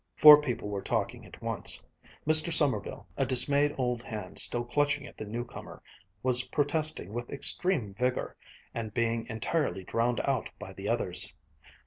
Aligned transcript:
Four 0.17 0.41
people 0.41 0.67
were 0.67 0.81
talking 0.81 1.27
at 1.27 1.43
once; 1.43 1.83
Mr. 2.25 2.51
Sommerville, 2.51 3.05
a 3.17 3.23
dismayed 3.23 3.75
old 3.77 4.01
hand 4.01 4.39
still 4.39 4.63
clutching 4.65 5.05
at 5.05 5.15
the 5.15 5.25
new 5.27 5.45
comer, 5.45 5.83
was 6.23 6.41
protesting 6.41 7.13
with 7.13 7.29
extreme 7.29 7.93
vigor, 7.93 8.35
and 8.73 8.95
being 8.95 9.27
entirely 9.29 9.83
drowned 9.83 10.19
out 10.21 10.49
by 10.57 10.73
the 10.73 10.89
others. 10.89 11.31